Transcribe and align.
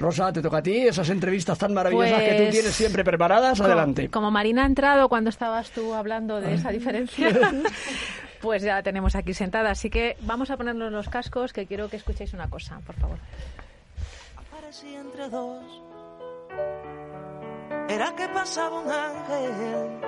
Rosa, 0.00 0.32
te 0.32 0.40
toca 0.42 0.58
a 0.58 0.62
ti 0.62 0.78
esas 0.88 1.08
entrevistas 1.10 1.58
tan 1.58 1.74
maravillosas 1.74 2.20
que 2.22 2.30
tú 2.32 2.36
Pues, 2.44 2.50
tienes 2.50 2.72
siempre 2.74 3.04
preparadas. 3.04 3.58
Como- 3.58 3.66
Adelante. 3.66 4.08
Como 4.10 4.30
Marina 4.30 4.62
ha 4.62 4.66
entrado 4.66 5.08
cuando 5.08 5.28
estabas 5.30 5.70
tú 5.70 5.94
hablando 5.94 6.40
de 6.40 6.54
esa 6.54 6.70
diferencia, 6.78 7.28
pues 8.40 8.62
ya 8.62 8.76
la 8.76 8.82
tenemos 8.82 9.14
aquí 9.14 9.34
sentada. 9.34 9.70
Así 9.72 9.90
que 9.90 10.16
vamos 10.22 10.50
a 10.50 10.56
ponernos 10.56 10.90
los 10.90 11.08
cascos, 11.08 11.52
que 11.52 11.66
quiero 11.66 11.88
que 11.90 11.96
escuchéis 11.96 12.32
una 12.32 12.48
cosa, 12.48 12.80
por 12.86 12.94
favor. 12.96 13.18
Aparecí 14.36 14.94
entre 14.94 15.28
dos. 15.28 15.62
Era 17.88 18.14
que 18.16 18.28
pasaba 18.28 18.80
un 18.80 18.90
ángel 18.90 20.00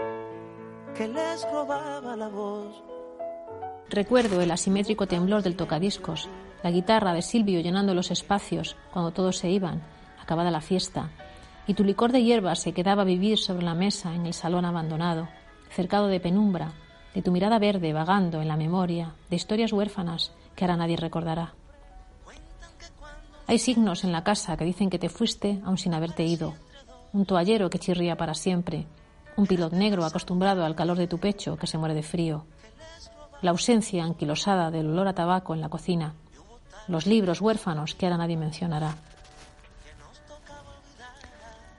que 0.95 1.09
les 1.09 1.43
robaba 1.52 2.16
la 2.16 2.29
voz. 2.29 2.82
Recuerdo 3.93 4.40
el 4.40 4.50
asimétrico 4.50 5.06
temblor 5.06 5.43
del 5.43 5.54
tocadiscos, 5.54 6.27
la 6.62 6.70
guitarra 6.70 7.12
de 7.12 7.20
Silvio 7.20 7.61
llenando 7.61 7.93
los 7.93 8.11
espacios 8.11 8.75
cuando 8.90 9.11
todos 9.11 9.36
se 9.36 9.50
iban, 9.50 9.82
acabada 10.18 10.50
la 10.50 10.62
fiesta, 10.62 11.11
y 11.66 11.75
tu 11.75 11.84
licor 11.84 12.11
de 12.11 12.22
hierbas 12.22 12.61
se 12.61 12.72
quedaba 12.72 13.03
a 13.03 13.04
vivir 13.04 13.36
sobre 13.36 13.67
la 13.67 13.75
mesa 13.75 14.14
en 14.14 14.25
el 14.25 14.32
salón 14.32 14.64
abandonado, 14.64 15.29
cercado 15.68 16.07
de 16.07 16.20
penumbra, 16.20 16.72
de 17.14 17.20
tu 17.20 17.32
mirada 17.32 17.58
verde 17.58 17.93
vagando 17.93 18.40
en 18.40 18.48
la 18.48 18.57
memoria, 18.57 19.12
de 19.29 19.36
historias 19.36 19.75
huérfanas 19.75 20.32
que 20.56 20.64
ahora 20.64 20.79
nadie 20.79 20.96
recordará. 20.96 21.53
Hay 23.46 23.59
signos 23.59 24.04
en 24.04 24.12
la 24.12 24.25
casa 24.25 24.56
que 24.56 24.64
dicen 24.64 24.89
que 24.89 24.98
te 24.98 25.11
fuiste 25.11 25.61
aun 25.67 25.76
sin 25.76 25.93
haberte 25.93 26.25
ido, 26.25 26.54
un 27.12 27.26
toallero 27.26 27.68
que 27.68 27.79
chirría 27.79 28.17
para 28.17 28.32
siempre, 28.32 28.86
un 29.36 29.46
pilot 29.46 29.75
negro 29.75 30.06
acostumbrado 30.06 30.64
al 30.64 30.75
calor 30.75 30.96
de 30.96 31.09
tu 31.09 31.18
pecho 31.18 31.59
que 31.59 31.67
se 31.67 31.76
muere 31.76 31.95
de 31.95 32.03
frío, 32.03 32.47
la 33.42 33.51
ausencia 33.51 34.05
anquilosada 34.05 34.70
del 34.70 34.89
olor 34.89 35.09
a 35.09 35.14
tabaco 35.14 35.53
en 35.53 35.61
la 35.61 35.69
cocina, 35.69 36.14
los 36.89 37.06
libros 37.06 37.41
huérfanos 37.41 37.95
que 37.95 38.06
ahora 38.06 38.19
nadie 38.19 38.37
mencionará. 38.37 38.97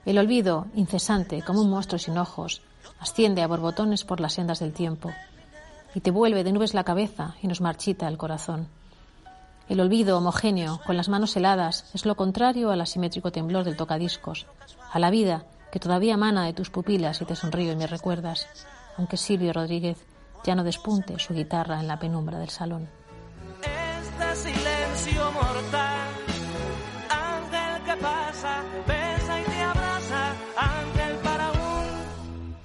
El 0.04 0.18
olvido, 0.18 0.66
incesante 0.74 1.42
como 1.42 1.62
un 1.62 1.70
monstruo 1.70 1.98
sin 1.98 2.18
ojos, 2.18 2.60
asciende 3.00 3.42
a 3.42 3.46
borbotones 3.46 4.04
por 4.04 4.20
las 4.20 4.34
sendas 4.34 4.60
del 4.60 4.74
tiempo 4.74 5.10
y 5.94 6.00
te 6.00 6.10
vuelve 6.10 6.44
de 6.44 6.52
nubes 6.52 6.74
la 6.74 6.84
cabeza 6.84 7.34
y 7.40 7.46
nos 7.46 7.62
marchita 7.62 8.08
el 8.08 8.18
corazón. 8.18 8.68
El 9.68 9.80
olvido 9.80 10.18
homogéneo, 10.18 10.80
con 10.84 10.98
las 10.98 11.08
manos 11.08 11.34
heladas, 11.36 11.90
es 11.94 12.04
lo 12.04 12.16
contrario 12.16 12.70
al 12.70 12.82
asimétrico 12.82 13.32
temblor 13.32 13.64
del 13.64 13.78
tocadiscos, 13.78 14.46
a 14.92 14.98
la 14.98 15.08
vida 15.08 15.44
que 15.72 15.80
todavía 15.80 16.14
emana 16.14 16.44
de 16.44 16.52
tus 16.52 16.68
pupilas 16.68 17.22
y 17.22 17.24
te 17.24 17.34
sonrío 17.34 17.72
y 17.72 17.76
me 17.76 17.86
recuerdas, 17.86 18.46
aunque 18.98 19.16
Silvio 19.16 19.54
Rodríguez 19.54 20.04
ya 20.44 20.54
no 20.54 20.62
despunte 20.62 21.18
su 21.18 21.34
guitarra 21.34 21.80
en 21.80 21.88
la 21.88 21.98
penumbra 21.98 22.38
del 22.38 22.50
salón. 22.50 22.88
Este 23.62 24.50
silencio 24.50 25.32
mortal, 25.32 26.08
ángel 27.08 27.82
que 27.84 28.02
pasa, 28.02 28.62
besa 28.86 29.40
y 29.40 29.44
te 29.44 29.62
abraza, 29.62 30.30
ángel 30.56 31.16
para 31.22 31.50
un 31.52 32.56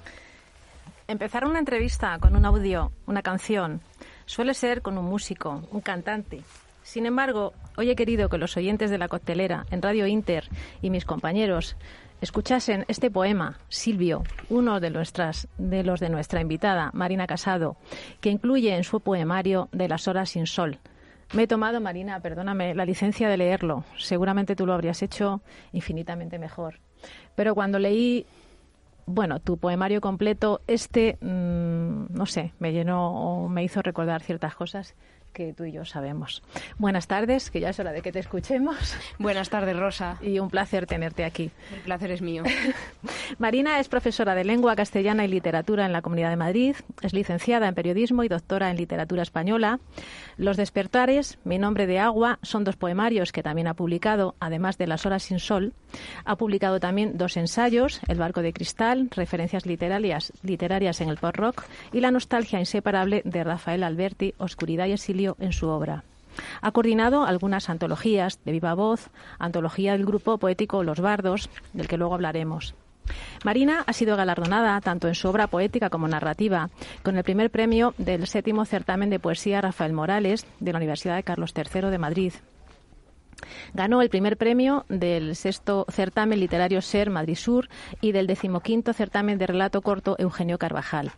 Empezar 1.08 1.46
una 1.46 1.58
entrevista 1.58 2.18
con 2.20 2.36
un 2.36 2.44
audio, 2.44 2.92
una 3.06 3.22
canción, 3.22 3.80
suele 4.26 4.54
ser 4.54 4.82
con 4.82 4.98
un 4.98 5.06
músico, 5.06 5.62
un 5.72 5.80
cantante. 5.80 6.42
Sin 6.82 7.06
embargo, 7.06 7.52
hoy 7.76 7.90
he 7.90 7.96
querido 7.96 8.28
que 8.28 8.38
los 8.38 8.56
oyentes 8.56 8.90
de 8.90 8.98
la 8.98 9.08
coctelera 9.08 9.64
en 9.70 9.82
Radio 9.82 10.06
Inter 10.06 10.48
y 10.82 10.90
mis 10.90 11.04
compañeros 11.04 11.76
escuchasen 12.20 12.84
este 12.88 13.10
poema, 13.10 13.58
Silvio, 13.68 14.22
uno 14.48 14.80
de, 14.80 14.90
nuestras, 14.90 15.48
de 15.58 15.82
los 15.82 16.00
de 16.00 16.08
nuestra 16.08 16.40
invitada, 16.40 16.90
Marina 16.92 17.26
Casado, 17.26 17.76
que 18.20 18.30
incluye 18.30 18.74
en 18.74 18.84
su 18.84 19.00
poemario 19.00 19.68
De 19.72 19.88
las 19.88 20.08
horas 20.08 20.30
sin 20.30 20.46
sol. 20.46 20.78
Me 21.32 21.44
he 21.44 21.46
tomado, 21.46 21.80
Marina, 21.80 22.20
perdóname, 22.20 22.74
la 22.74 22.84
licencia 22.84 23.28
de 23.28 23.36
leerlo. 23.36 23.84
Seguramente 23.96 24.56
tú 24.56 24.66
lo 24.66 24.74
habrías 24.74 25.02
hecho 25.02 25.42
infinitamente 25.72 26.38
mejor. 26.38 26.80
Pero 27.36 27.54
cuando 27.54 27.78
leí 27.78 28.26
bueno, 29.06 29.40
tu 29.40 29.56
poemario 29.56 30.00
completo, 30.00 30.60
este, 30.66 31.18
mm, 31.20 32.14
no 32.16 32.26
sé, 32.26 32.52
me 32.58 32.72
llenó 32.72 33.12
o 33.12 33.48
me 33.48 33.64
hizo 33.64 33.82
recordar 33.82 34.22
ciertas 34.22 34.54
cosas 34.54 34.94
que 35.32 35.52
tú 35.52 35.64
y 35.64 35.72
yo 35.72 35.84
sabemos. 35.84 36.42
Buenas 36.78 37.06
tardes, 37.06 37.50
que 37.50 37.60
ya 37.60 37.70
es 37.70 37.78
hora 37.78 37.92
de 37.92 38.02
que 38.02 38.12
te 38.12 38.18
escuchemos 38.18 38.94
Buenas 39.18 39.48
tardes, 39.50 39.76
Rosa. 39.76 40.18
y 40.20 40.38
un 40.38 40.50
placer 40.50 40.86
tenerte 40.86 41.24
aquí. 41.24 41.50
El 41.74 41.80
placer 41.80 42.10
es 42.10 42.22
mío. 42.22 42.42
Marina 43.38 43.78
es 43.80 43.88
profesora 43.88 44.34
de 44.34 44.44
lengua 44.44 44.74
castellana 44.76 45.24
y 45.24 45.28
literatura 45.28 45.86
en 45.86 45.92
la 45.92 46.02
Comunidad 46.02 46.30
de 46.30 46.36
Madrid, 46.36 46.74
es 47.02 47.12
licenciada 47.12 47.68
en 47.68 47.74
periodismo 47.74 48.24
y 48.24 48.28
doctora 48.28 48.70
en 48.70 48.76
literatura 48.76 49.22
española. 49.22 49.78
Los 50.36 50.56
despertares, 50.56 51.38
Mi 51.44 51.58
nombre 51.58 51.86
de 51.86 51.98
agua, 51.98 52.38
son 52.42 52.64
dos 52.64 52.76
poemarios 52.76 53.32
que 53.32 53.42
también 53.42 53.68
ha 53.68 53.74
publicado, 53.74 54.34
además 54.40 54.78
de 54.78 54.86
Las 54.86 55.06
horas 55.06 55.22
sin 55.22 55.38
sol. 55.38 55.72
Ha 56.24 56.36
publicado 56.36 56.80
también 56.80 57.16
dos 57.18 57.36
ensayos, 57.36 58.00
El 58.08 58.18
barco 58.18 58.42
de 58.42 58.52
cristal, 58.52 59.08
referencias 59.14 59.66
literarias, 59.66 60.32
literarias 60.42 61.00
en 61.00 61.08
el 61.08 61.18
pop 61.18 61.36
rock 61.36 61.64
y 61.92 62.00
La 62.00 62.10
nostalgia 62.10 62.58
inseparable 62.58 63.22
de 63.24 63.44
Rafael 63.44 63.82
Alberti, 63.84 64.34
Oscuridad 64.38 64.86
y 64.86 64.92
exilio 64.92 65.19
en 65.38 65.52
su 65.52 65.68
obra. 65.68 66.04
Ha 66.62 66.72
coordinado 66.72 67.24
algunas 67.24 67.68
antologías 67.68 68.38
de 68.44 68.52
viva 68.52 68.74
voz, 68.74 69.10
antología 69.38 69.92
del 69.92 70.06
grupo 70.06 70.38
poético 70.38 70.84
Los 70.84 71.00
Bardos, 71.00 71.50
del 71.72 71.88
que 71.88 71.96
luego 71.96 72.14
hablaremos. 72.14 72.74
Marina 73.44 73.82
ha 73.86 73.92
sido 73.92 74.16
galardonada 74.16 74.80
tanto 74.80 75.08
en 75.08 75.14
su 75.14 75.28
obra 75.28 75.48
poética 75.48 75.90
como 75.90 76.06
narrativa 76.06 76.70
con 77.02 77.16
el 77.16 77.24
primer 77.24 77.50
premio 77.50 77.94
del 77.98 78.26
séptimo 78.26 78.64
certamen 78.64 79.10
de 79.10 79.18
poesía 79.18 79.60
Rafael 79.60 79.92
Morales 79.92 80.46
de 80.60 80.72
la 80.72 80.78
Universidad 80.78 81.16
de 81.16 81.24
Carlos 81.24 81.52
III 81.56 81.90
de 81.90 81.98
Madrid. 81.98 82.32
Ganó 83.74 84.02
el 84.02 84.10
primer 84.10 84.36
premio 84.36 84.84
del 84.88 85.36
sexto 85.36 85.86
certamen 85.90 86.40
literario 86.40 86.82
SER 86.82 87.10
Madrid 87.10 87.36
Sur 87.36 87.68
y 88.00 88.12
del 88.12 88.26
decimoquinto 88.26 88.92
certamen 88.92 89.38
de 89.38 89.46
relato 89.46 89.82
corto 89.82 90.16
Eugenio 90.18 90.58
Carvajal. 90.58 91.12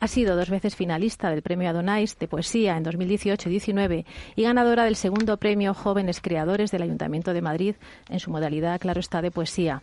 Ha 0.00 0.08
sido 0.08 0.36
dos 0.36 0.50
veces 0.50 0.76
finalista 0.76 1.30
del 1.30 1.42
premio 1.42 1.68
Adonais 1.68 2.18
de 2.18 2.28
poesía 2.28 2.76
en 2.76 2.82
2018 2.82 3.48
y 3.48 3.52
19 3.52 4.06
y 4.36 4.42
ganadora 4.42 4.84
del 4.84 4.96
segundo 4.96 5.36
premio 5.36 5.74
Jóvenes 5.74 6.20
Creadores 6.20 6.70
del 6.70 6.82
Ayuntamiento 6.82 7.32
de 7.32 7.42
Madrid 7.42 7.74
en 8.08 8.20
su 8.20 8.30
modalidad, 8.30 8.80
claro 8.80 9.00
está, 9.00 9.22
de 9.22 9.30
poesía. 9.30 9.82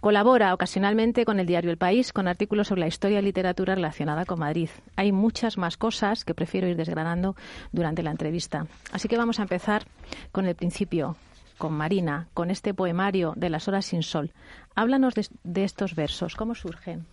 Colabora 0.00 0.52
ocasionalmente 0.54 1.24
con 1.24 1.40
el 1.40 1.46
diario 1.46 1.70
El 1.70 1.78
País 1.78 2.12
con 2.12 2.28
artículos 2.28 2.68
sobre 2.68 2.82
la 2.82 2.86
historia 2.86 3.18
y 3.18 3.22
literatura 3.22 3.74
relacionada 3.74 4.24
con 4.24 4.38
Madrid. 4.38 4.68
Hay 4.94 5.10
muchas 5.10 5.56
más 5.58 5.76
cosas 5.76 6.24
que 6.24 6.34
prefiero 6.34 6.68
ir 6.68 6.76
desgranando 6.76 7.34
durante 7.72 8.02
la 8.02 8.10
entrevista. 8.10 8.66
Así 8.92 9.08
que 9.08 9.16
vamos 9.16 9.38
a 9.40 9.42
empezar 9.42 9.84
con 10.32 10.46
el 10.46 10.54
principio, 10.54 11.16
con 11.58 11.72
Marina, 11.72 12.28
con 12.34 12.50
este 12.50 12.74
poemario 12.74 13.32
de 13.36 13.50
las 13.50 13.66
horas 13.68 13.86
sin 13.86 14.02
sol. 14.02 14.32
Háblanos 14.74 15.14
de, 15.14 15.64
estos 15.64 15.94
versos, 15.94 16.36
¿cómo 16.36 16.54
surgen? 16.54 17.06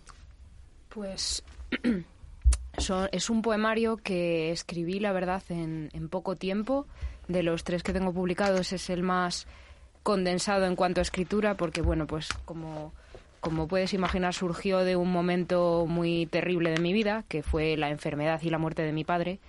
Pues 0.90 1.42
so- 2.78 3.08
es 3.10 3.30
un 3.30 3.42
poemario 3.42 3.96
que 3.96 4.52
escribí, 4.52 5.00
la 5.00 5.12
verdad, 5.12 5.42
en, 5.48 5.88
en 5.94 6.08
poco 6.08 6.36
tiempo. 6.36 6.86
De 7.26 7.42
los 7.42 7.64
tres 7.64 7.82
que 7.82 7.94
tengo 7.94 8.12
publicados 8.12 8.72
es 8.74 8.90
el 8.90 9.02
más 9.02 9.46
condensado 10.04 10.66
en 10.66 10.76
cuanto 10.76 11.00
a 11.00 11.02
escritura, 11.02 11.56
porque, 11.56 11.82
bueno, 11.82 12.06
pues 12.06 12.28
como, 12.44 12.92
como 13.40 13.66
puedes 13.66 13.92
imaginar, 13.94 14.34
surgió 14.34 14.78
de 14.78 14.94
un 14.94 15.10
momento 15.10 15.86
muy 15.88 16.26
terrible 16.26 16.70
de 16.70 16.80
mi 16.80 16.92
vida, 16.92 17.24
que 17.26 17.42
fue 17.42 17.76
la 17.76 17.90
enfermedad 17.90 18.40
y 18.42 18.50
la 18.50 18.58
muerte 18.58 18.82
de 18.82 18.92
mi 18.92 19.02
padre. 19.02 19.40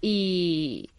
Y, 0.00 0.90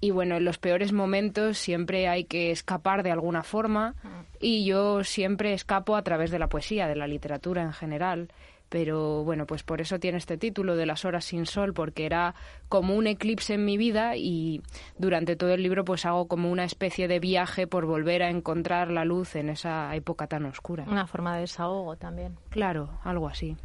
y 0.00 0.10
bueno, 0.10 0.38
en 0.38 0.44
los 0.44 0.58
peores 0.58 0.92
momentos 0.92 1.58
siempre 1.58 2.08
hay 2.08 2.24
que 2.24 2.50
escapar 2.50 3.04
de 3.04 3.12
alguna 3.12 3.44
forma 3.44 3.94
y 4.40 4.64
yo 4.64 5.04
siempre 5.04 5.52
escapo 5.52 5.94
a 5.94 6.02
través 6.02 6.30
de 6.30 6.40
la 6.40 6.48
poesía, 6.48 6.88
de 6.88 6.96
la 6.96 7.06
literatura 7.06 7.62
en 7.62 7.72
general. 7.72 8.28
Pero 8.72 9.22
bueno, 9.22 9.46
pues 9.46 9.62
por 9.62 9.82
eso 9.82 10.00
tiene 10.00 10.16
este 10.16 10.38
título 10.38 10.76
de 10.76 10.86
Las 10.86 11.04
horas 11.04 11.26
sin 11.26 11.44
sol, 11.44 11.74
porque 11.74 12.06
era 12.06 12.34
como 12.70 12.96
un 12.96 13.06
eclipse 13.06 13.52
en 13.52 13.66
mi 13.66 13.76
vida 13.76 14.16
y 14.16 14.62
durante 14.96 15.36
todo 15.36 15.52
el 15.52 15.62
libro 15.62 15.84
pues 15.84 16.06
hago 16.06 16.26
como 16.26 16.50
una 16.50 16.64
especie 16.64 17.06
de 17.06 17.20
viaje 17.20 17.66
por 17.66 17.84
volver 17.84 18.22
a 18.22 18.30
encontrar 18.30 18.90
la 18.90 19.04
luz 19.04 19.36
en 19.36 19.50
esa 19.50 19.94
época 19.94 20.26
tan 20.26 20.46
oscura. 20.46 20.86
Una 20.88 21.06
forma 21.06 21.34
de 21.34 21.42
desahogo 21.42 21.96
también. 21.96 22.38
Claro, 22.48 22.98
algo 23.04 23.28
así. 23.28 23.58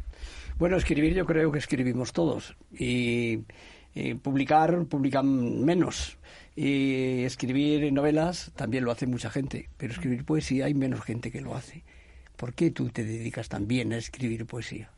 Bueno, 0.58 0.76
escribir 0.76 1.14
yo 1.14 1.24
creo 1.24 1.50
que 1.52 1.58
escribimos 1.58 2.12
todos. 2.12 2.54
Y, 2.70 3.44
y 3.94 4.12
publicar, 4.12 4.84
publican 4.84 5.64
menos. 5.64 6.18
Y 6.54 7.24
escribir 7.24 7.90
novelas 7.94 8.52
también 8.56 8.84
lo 8.84 8.90
hace 8.90 9.06
mucha 9.06 9.30
gente. 9.30 9.70
Pero 9.78 9.94
escribir 9.94 10.26
poesía 10.26 10.66
hay 10.66 10.74
menos 10.74 11.00
gente 11.00 11.30
que 11.30 11.40
lo 11.40 11.54
hace. 11.54 11.82
¿Por 12.36 12.52
qué 12.52 12.70
tú 12.70 12.90
te 12.90 13.04
dedicas 13.04 13.48
también 13.48 13.94
a 13.94 13.96
escribir 13.96 14.44
poesía? 14.44 14.90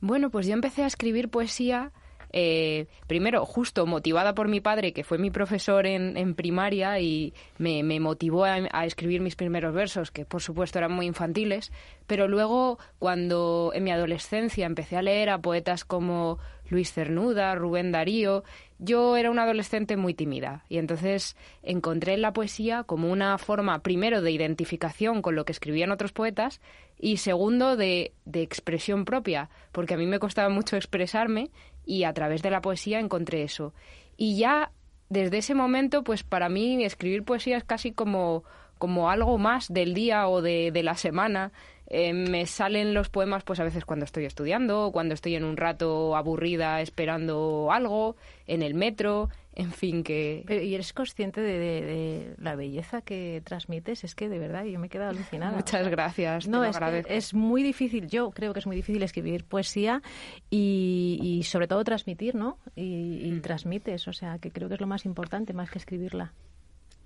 Bueno, 0.00 0.30
pues 0.30 0.46
yo 0.46 0.54
empecé 0.54 0.82
a 0.82 0.86
escribir 0.86 1.28
poesía, 1.28 1.92
eh, 2.32 2.86
primero 3.06 3.44
justo 3.44 3.86
motivada 3.86 4.34
por 4.34 4.48
mi 4.48 4.60
padre, 4.60 4.92
que 4.92 5.04
fue 5.04 5.18
mi 5.18 5.30
profesor 5.30 5.86
en, 5.86 6.16
en 6.16 6.34
primaria 6.34 7.00
y 7.00 7.34
me, 7.58 7.82
motivó 8.00 8.44
a, 8.44 8.84
escribir 8.86 9.20
mis 9.20 9.36
primeros 9.36 9.74
versos, 9.74 10.10
que 10.10 10.24
por 10.24 10.40
supuesto 10.40 10.78
eran 10.78 10.92
muy 10.92 11.06
infantiles, 11.06 11.70
pero 12.06 12.28
luego 12.28 12.78
cuando 12.98 13.72
en 13.74 13.84
mi 13.84 13.90
adolescencia 13.90 14.64
empecé 14.64 14.96
a 14.96 15.02
leer 15.02 15.28
a 15.28 15.42
poetas 15.42 15.84
como 15.84 16.38
Luis 16.70 16.92
Cernuda, 16.92 17.54
Rubén 17.54 17.92
Darío. 17.92 18.44
Yo 18.78 19.18
era 19.18 19.30
una 19.30 19.42
adolescente 19.42 19.98
muy 19.98 20.14
tímida 20.14 20.64
y 20.70 20.78
entonces 20.78 21.36
encontré 21.62 22.14
en 22.14 22.22
la 22.22 22.32
poesía 22.32 22.84
como 22.84 23.10
una 23.10 23.36
forma, 23.36 23.82
primero, 23.82 24.22
de 24.22 24.30
identificación 24.30 25.20
con 25.20 25.34
lo 25.34 25.44
que 25.44 25.52
escribían 25.52 25.90
otros 25.90 26.12
poetas 26.12 26.60
y 27.00 27.16
segundo, 27.16 27.76
de, 27.76 28.12
de 28.24 28.42
expresión 28.42 29.04
propia, 29.04 29.48
porque 29.72 29.94
a 29.94 29.96
mí 29.96 30.06
me 30.06 30.18
costaba 30.18 30.48
mucho 30.48 30.76
expresarme 30.76 31.50
y 31.84 32.04
a 32.04 32.12
través 32.12 32.42
de 32.42 32.50
la 32.50 32.60
poesía 32.60 33.00
encontré 33.00 33.42
eso. 33.42 33.72
Y 34.16 34.36
ya 34.36 34.70
desde 35.08 35.38
ese 35.38 35.54
momento, 35.54 36.04
pues 36.04 36.22
para 36.22 36.48
mí 36.48 36.84
escribir 36.84 37.24
poesía 37.24 37.56
es 37.56 37.64
casi 37.64 37.92
como, 37.92 38.44
como 38.80 39.10
algo 39.10 39.38
más 39.38 39.72
del 39.72 39.94
día 39.94 40.26
o 40.26 40.42
de, 40.42 40.72
de 40.72 40.82
la 40.82 40.94
semana. 40.96 41.52
Eh, 41.92 42.12
me 42.12 42.46
salen 42.46 42.94
los 42.94 43.08
poemas 43.08 43.42
pues 43.42 43.58
a 43.58 43.64
veces 43.64 43.84
cuando 43.84 44.04
estoy 44.04 44.24
estudiando, 44.24 44.90
cuando 44.92 45.12
estoy 45.12 45.34
en 45.34 45.44
un 45.44 45.56
rato 45.56 46.16
aburrida 46.16 46.80
esperando 46.80 47.68
algo, 47.72 48.16
en 48.46 48.62
el 48.62 48.74
metro, 48.74 49.28
en 49.54 49.72
fin, 49.72 50.04
que... 50.04 50.44
¿Y 50.48 50.74
eres 50.74 50.92
consciente 50.92 51.40
de, 51.40 52.36
la 52.38 52.54
belleza 52.54 53.02
que 53.02 53.42
transmites? 53.44 54.04
Es 54.04 54.14
que 54.14 54.28
de 54.28 54.38
verdad 54.38 54.64
yo 54.64 54.78
me 54.78 54.86
he 54.86 54.88
quedado 54.88 55.10
alucinada. 55.10 55.56
Muchas 55.56 55.88
gracias, 55.88 56.46
no, 56.46 56.64
es, 56.64 56.78
es, 57.08 57.34
muy 57.34 57.64
difícil, 57.64 58.06
yo 58.06 58.30
creo 58.30 58.52
que 58.52 58.60
es 58.60 58.66
muy 58.66 58.76
difícil 58.76 59.02
escribir 59.02 59.44
poesía 59.44 60.00
y, 60.48 61.42
sobre 61.44 61.66
todo 61.66 61.82
transmitir, 61.82 62.36
¿no? 62.36 62.56
Y, 62.76 63.20
y 63.24 63.32
mm. 63.32 63.42
transmites, 63.42 64.06
o 64.06 64.12
sea, 64.12 64.38
que 64.38 64.52
creo 64.52 64.68
que 64.68 64.74
es 64.74 64.80
lo 64.80 64.86
más 64.86 65.04
importante, 65.04 65.52
más 65.52 65.70
que 65.70 65.78
escribirla 65.78 66.32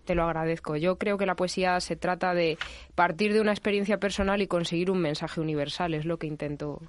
te 0.04 0.14
lo 0.14 0.24
agradezco. 0.24 0.76
Yo 0.76 0.96
creo 0.96 1.18
que 1.18 1.26
la 1.26 1.34
poesía 1.34 1.80
se 1.80 1.96
trata 1.96 2.34
de 2.34 2.58
partir 2.94 3.32
de 3.32 3.40
una 3.40 3.52
experiencia 3.52 3.98
personal 3.98 4.42
y 4.42 4.46
conseguir 4.46 4.90
un 4.90 5.00
mensaje 5.00 5.40
universal, 5.40 5.94
es 5.94 6.04
lo 6.04 6.18
que 6.18 6.26
intento. 6.26 6.80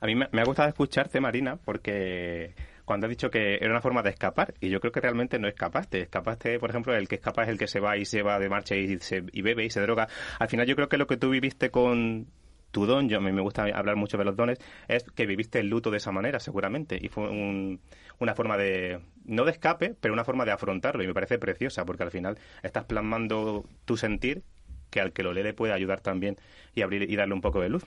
A 0.00 0.06
mí 0.06 0.14
me, 0.14 0.26
ha 0.40 0.44
gustado 0.44 0.68
escucharte, 0.68 1.20
Marina, 1.20 1.56
porque 1.56 2.54
cuando 2.84 3.06
has 3.06 3.10
dicho 3.10 3.30
que 3.30 3.56
era 3.56 3.70
una 3.70 3.80
forma 3.80 4.02
de 4.02 4.10
escapar, 4.10 4.54
y 4.60 4.68
yo 4.68 4.80
creo 4.80 4.92
que 4.92 5.00
realmente 5.00 5.38
no 5.38 5.48
escapaste. 5.48 6.02
Escapaste, 6.02 6.58
por 6.58 6.70
ejemplo, 6.70 6.94
el 6.94 7.08
que 7.08 7.14
escapa 7.14 7.44
es 7.44 7.48
el 7.48 7.58
que 7.58 7.66
se 7.66 7.80
va 7.80 7.96
y 7.96 8.04
se 8.04 8.22
va 8.22 8.38
de 8.38 8.48
marcha 8.48 8.76
y, 8.76 8.98
se, 8.98 9.24
y 9.32 9.42
bebe 9.42 9.64
y 9.64 9.70
se 9.70 9.80
droga. 9.80 10.08
Al 10.38 10.48
final 10.48 10.66
yo 10.66 10.76
creo 10.76 10.88
que 10.88 10.98
lo 10.98 11.06
que 11.06 11.16
tú 11.16 11.30
viviste 11.30 11.70
con 11.70 12.26
tu 12.74 12.86
don, 12.86 13.08
yo 13.08 13.18
a 13.18 13.20
mí 13.20 13.30
me 13.30 13.40
gusta 13.40 13.62
hablar 13.72 13.94
mucho 13.94 14.18
de 14.18 14.24
los 14.24 14.34
dones, 14.34 14.58
es 14.88 15.04
que 15.04 15.26
viviste 15.26 15.60
el 15.60 15.68
luto 15.68 15.92
de 15.92 15.98
esa 15.98 16.10
manera, 16.10 16.40
seguramente, 16.40 16.98
y 17.00 17.08
fue 17.08 17.30
una 17.30 18.34
forma 18.34 18.58
de, 18.58 19.00
no 19.24 19.44
de 19.44 19.52
escape, 19.52 19.94
pero 20.00 20.12
una 20.12 20.24
forma 20.24 20.44
de 20.44 20.50
afrontarlo, 20.50 21.04
y 21.04 21.06
me 21.06 21.14
parece 21.14 21.38
preciosa, 21.38 21.84
porque 21.84 22.02
al 22.02 22.10
final 22.10 22.36
estás 22.64 22.84
plasmando 22.84 23.64
tu 23.84 23.96
sentir, 23.96 24.42
que 24.90 25.00
al 25.00 25.12
que 25.12 25.22
lo 25.22 25.32
lee 25.32 25.44
le 25.44 25.54
puede 25.54 25.72
ayudar 25.72 26.00
también 26.00 26.36
y 26.74 26.82
abrir 26.82 27.08
y 27.08 27.14
darle 27.14 27.34
un 27.34 27.40
poco 27.40 27.60
de 27.60 27.68
luz. 27.68 27.84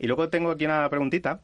Y 0.00 0.08
luego 0.08 0.28
tengo 0.28 0.50
aquí 0.50 0.64
una 0.64 0.88
preguntita, 0.90 1.40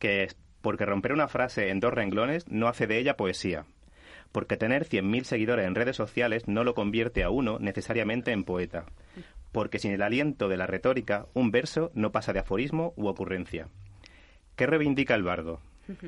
que 0.00 0.24
es, 0.24 0.36
porque 0.60 0.84
romper 0.84 1.12
una 1.12 1.28
frase 1.28 1.68
en 1.68 1.78
dos 1.78 1.94
renglones 1.94 2.48
no 2.48 2.66
hace 2.66 2.88
de 2.88 2.98
ella 2.98 3.16
poesía, 3.16 3.66
porque 4.32 4.56
tener 4.56 4.84
100.000 4.84 5.22
seguidores 5.22 5.64
en 5.64 5.76
redes 5.76 5.94
sociales 5.94 6.48
no 6.48 6.64
lo 6.64 6.74
convierte 6.74 7.22
a 7.22 7.30
uno 7.30 7.60
necesariamente 7.60 8.32
en 8.32 8.42
poeta 8.42 8.84
porque 9.52 9.78
sin 9.78 9.92
el 9.92 10.02
aliento 10.02 10.48
de 10.48 10.56
la 10.56 10.66
retórica, 10.66 11.26
un 11.34 11.50
verso 11.50 11.90
no 11.94 12.12
pasa 12.12 12.32
de 12.32 12.40
aforismo 12.40 12.92
u 12.96 13.06
ocurrencia. 13.06 13.68
¿Qué 14.56 14.66
reivindica 14.66 15.14
el 15.14 15.22
bardo? 15.22 15.60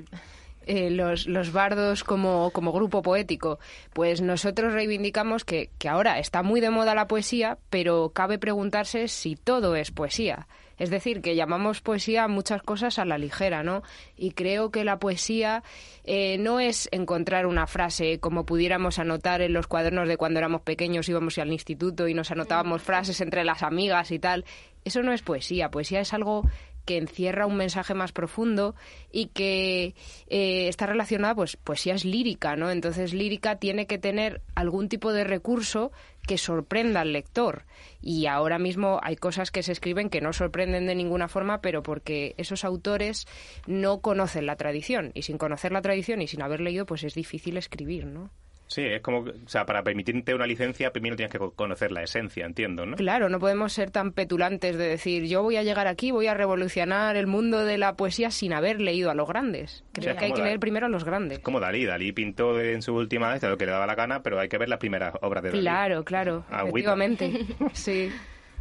Eh, 0.66 0.90
los, 0.90 1.26
los, 1.26 1.52
bardos 1.52 2.04
como, 2.04 2.50
como, 2.50 2.70
grupo 2.70 3.00
poético, 3.00 3.58
pues 3.94 4.20
nosotros 4.20 4.74
reivindicamos 4.74 5.46
que, 5.46 5.70
que 5.78 5.88
ahora 5.88 6.18
está 6.18 6.42
muy 6.42 6.60
de 6.60 6.68
moda 6.68 6.94
la 6.94 7.08
poesía, 7.08 7.56
pero 7.70 8.10
cabe 8.10 8.38
preguntarse 8.38 9.08
si 9.08 9.36
todo 9.36 9.74
es 9.74 9.90
poesía. 9.90 10.48
Es 10.80 10.88
decir, 10.88 11.20
que 11.20 11.36
llamamos 11.36 11.82
poesía 11.82 12.26
muchas 12.26 12.62
cosas 12.62 12.98
a 12.98 13.04
la 13.04 13.18
ligera, 13.18 13.62
¿no? 13.62 13.82
Y 14.16 14.30
creo 14.30 14.70
que 14.70 14.82
la 14.82 14.98
poesía 14.98 15.62
eh, 16.04 16.38
no 16.38 16.58
es 16.58 16.88
encontrar 16.90 17.44
una 17.44 17.66
frase 17.66 18.18
como 18.18 18.46
pudiéramos 18.46 18.98
anotar 18.98 19.42
en 19.42 19.52
los 19.52 19.66
cuadernos 19.66 20.08
de 20.08 20.16
cuando 20.16 20.38
éramos 20.38 20.62
pequeños, 20.62 21.06
íbamos 21.10 21.36
al 21.36 21.52
instituto 21.52 22.08
y 22.08 22.14
nos 22.14 22.30
anotábamos 22.30 22.80
frases 22.80 23.20
entre 23.20 23.44
las 23.44 23.62
amigas 23.62 24.10
y 24.10 24.18
tal. 24.18 24.46
Eso 24.82 25.02
no 25.02 25.12
es 25.12 25.20
poesía. 25.20 25.70
Poesía 25.70 26.00
es 26.00 26.14
algo 26.14 26.48
que 26.90 26.96
encierra 26.96 27.46
un 27.46 27.54
mensaje 27.54 27.94
más 27.94 28.10
profundo 28.10 28.74
y 29.12 29.26
que 29.26 29.94
eh, 30.26 30.66
está 30.66 30.86
relacionada, 30.86 31.36
pues 31.36 31.56
poesía 31.56 31.94
es 31.94 32.04
lírica, 32.04 32.56
¿no? 32.56 32.68
Entonces 32.68 33.14
lírica 33.14 33.60
tiene 33.60 33.86
que 33.86 33.96
tener 33.96 34.42
algún 34.56 34.88
tipo 34.88 35.12
de 35.12 35.22
recurso 35.22 35.92
que 36.26 36.36
sorprenda 36.36 37.02
al 37.02 37.12
lector. 37.12 37.64
Y 38.02 38.26
ahora 38.26 38.58
mismo 38.58 38.98
hay 39.04 39.14
cosas 39.14 39.52
que 39.52 39.62
se 39.62 39.70
escriben 39.70 40.10
que 40.10 40.20
no 40.20 40.32
sorprenden 40.32 40.88
de 40.88 40.96
ninguna 40.96 41.28
forma, 41.28 41.60
pero 41.60 41.84
porque 41.84 42.34
esos 42.38 42.64
autores 42.64 43.28
no 43.68 44.00
conocen 44.00 44.46
la 44.46 44.56
tradición. 44.56 45.12
Y 45.14 45.22
sin 45.22 45.38
conocer 45.38 45.70
la 45.70 45.82
tradición 45.82 46.22
y 46.22 46.26
sin 46.26 46.42
haber 46.42 46.60
leído, 46.60 46.86
pues 46.86 47.04
es 47.04 47.14
difícil 47.14 47.56
escribir, 47.56 48.04
¿no? 48.04 48.32
Sí, 48.70 48.82
es 48.82 49.02
como, 49.02 49.18
o 49.18 49.48
sea, 49.48 49.66
para 49.66 49.82
permitirte 49.82 50.32
una 50.32 50.46
licencia 50.46 50.92
primero 50.92 51.16
tienes 51.16 51.32
que 51.32 51.40
conocer 51.56 51.90
la 51.90 52.04
esencia, 52.04 52.46
entiendo, 52.46 52.86
¿no? 52.86 52.96
Claro, 52.96 53.28
no 53.28 53.40
podemos 53.40 53.72
ser 53.72 53.90
tan 53.90 54.12
petulantes 54.12 54.78
de 54.78 54.86
decir, 54.86 55.24
yo 55.24 55.42
voy 55.42 55.56
a 55.56 55.64
llegar 55.64 55.88
aquí, 55.88 56.12
voy 56.12 56.28
a 56.28 56.34
revolucionar 56.34 57.16
el 57.16 57.26
mundo 57.26 57.64
de 57.64 57.78
la 57.78 57.96
poesía 57.96 58.30
sin 58.30 58.52
haber 58.52 58.80
leído 58.80 59.10
a 59.10 59.14
los 59.14 59.26
grandes. 59.26 59.82
Creo 59.92 60.16
que 60.16 60.26
hay 60.26 60.32
que 60.32 60.42
leer 60.42 60.60
primero 60.60 60.86
a 60.86 60.88
los 60.88 61.02
grandes. 61.02 61.40
como 61.40 61.58
Dalí, 61.58 61.84
Dalí 61.84 62.12
pintó 62.12 62.60
en 62.60 62.80
su 62.80 62.94
última 62.94 63.32
vez 63.32 63.42
lo 63.42 63.58
que 63.58 63.66
le 63.66 63.72
daba 63.72 63.88
la 63.88 63.96
gana, 63.96 64.22
pero 64.22 64.38
hay 64.38 64.48
que 64.48 64.56
ver 64.56 64.68
las 64.68 64.78
primeras 64.78 65.14
obras 65.20 65.42
de 65.42 65.50
Dalí. 65.50 65.62
Claro, 65.62 66.04
claro, 66.04 66.44
efectivamente, 66.48 67.46
sí. 67.72 68.12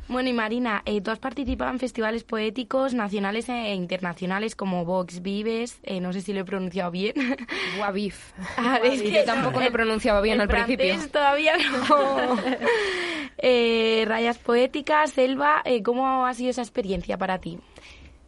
Bueno, 0.09 0.29
y 0.29 0.33
Marina, 0.33 0.81
eh, 0.85 1.01
tú 1.01 1.11
has 1.11 1.19
participado 1.19 1.69
en 1.69 1.77
festivales 1.77 2.23
poéticos 2.23 2.95
nacionales 2.95 3.47
e 3.47 3.75
internacionales 3.75 4.55
como 4.55 4.83
Vox 4.83 5.21
Vives, 5.21 5.79
eh, 5.83 6.01
no 6.01 6.13
sé 6.13 6.21
si 6.21 6.33
lo 6.33 6.39
he 6.39 6.45
pronunciado 6.45 6.89
bien. 6.89 7.13
Guavif. 7.77 8.33
Ah, 8.57 8.79
es 8.83 9.03
que 9.03 9.11
yo 9.11 9.23
tampoco 9.23 9.59
lo 9.59 9.67
he 9.67 9.71
pronunciado 9.71 10.21
bien 10.23 10.41
al 10.41 10.47
principio. 10.47 10.95
todavía 11.11 11.53
no. 11.57 12.39
eh, 13.37 14.03
Rayas 14.07 14.39
Poéticas, 14.39 15.11
Selva, 15.11 15.61
eh, 15.63 15.83
¿cómo 15.83 16.25
ha 16.25 16.33
sido 16.33 16.49
esa 16.49 16.63
experiencia 16.63 17.17
para 17.19 17.37
ti? 17.37 17.59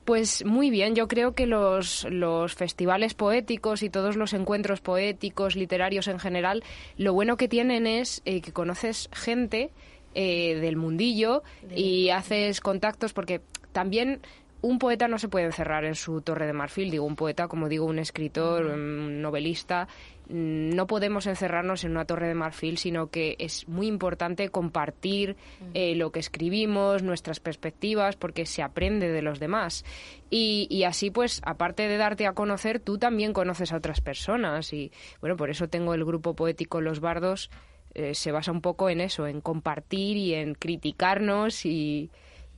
Pues 0.06 0.44
muy 0.45 0.72
bien, 0.72 0.95
yo 0.95 1.07
creo 1.07 1.36
que 1.36 1.45
los, 1.45 2.07
los, 2.10 2.56
festivales 2.56 3.13
poéticos 3.13 3.83
y 3.83 3.89
todos 3.89 4.16
los 4.16 4.33
encuentros 4.33 4.81
poéticos, 4.81 5.56
literarios 5.56 6.07
en 6.07 6.19
general, 6.19 6.63
lo 6.98 7.13
bueno 7.13 7.38
que 7.38 7.48
tienen 7.48 7.86
es 7.86 8.22
eh, 8.25 8.42
que 8.42 8.51
conoces 8.51 9.10
gente 9.13 9.69
eh, 10.13 10.56
del 10.56 10.78
mundillo 10.78 11.44
y 11.75 12.10
haces 12.10 12.62
contactos 12.62 13.13
porque 13.13 13.42
también 13.72 14.22
un 14.62 14.78
poeta 14.78 15.08
no 15.08 15.18
se 15.18 15.28
puede 15.28 15.46
encerrar 15.46 15.86
en 15.86 15.96
su 15.96 16.22
torre 16.22 16.46
de 16.46 16.54
marfil, 16.54 16.92
digo 16.92 17.06
un 17.06 17.16
poeta, 17.16 17.48
como 17.48 17.68
digo, 17.68 17.86
un 17.86 18.00
escritor, 18.00 18.66
un 18.68 19.22
novelista, 19.22 19.88
mm, 20.30 20.75
no 20.75 20.86
podemos 20.86 21.25
encerrarnos 21.25 21.84
en 21.84 21.92
una 21.92 22.06
torre 22.06 22.28
de 22.28 22.36
marfil, 22.36 22.78
sino 22.78 23.10
que 23.10 23.36
es 23.40 23.68
muy 23.68 23.88
importante 23.88 24.50
compartir 24.50 25.36
eh, 25.74 25.96
lo 25.96 26.12
que 26.12 26.19
escribimos, 26.19 27.02
nuestras 27.02 27.40
perspectivas, 27.40 28.16
porque 28.16 28.45
se 28.45 28.62
aprende 28.62 29.12
de 29.12 29.24
los 29.24 29.40
demás. 29.40 29.83
Y, 30.30 30.68
y, 30.69 30.83
así, 30.83 31.09
pues, 31.09 31.42
aparte 31.44 31.88
de 31.88 31.97
darte 31.97 32.28
a 32.28 32.33
conocer, 32.33 32.80
tú 32.80 32.97
también 32.97 33.33
conoces 33.33 33.74
a 33.74 33.78
otras 33.78 34.00
personas. 34.00 34.71
Y 34.74 34.92
bueno, 35.21 35.35
por 35.35 35.50
eso 35.50 35.68
tengo 35.68 35.94
el 35.94 36.06
grupo 36.06 36.35
poético 36.35 36.81
Los 36.81 37.00
Bardos, 37.00 37.50
eh, 37.94 38.14
se 38.14 38.31
basa 38.31 38.52
un 38.52 38.62
poco 38.62 38.90
en 38.90 39.02
eso, 39.02 39.28
en 39.28 39.42
compartir 39.42 40.18
y 40.18 40.33
en 40.33 40.56
criticarnos 40.56 41.66
y, 41.66 42.10